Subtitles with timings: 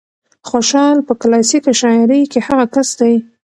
[0.49, 3.15] خوشال په کلاسيکه شاعرۍ کې هغه کس دى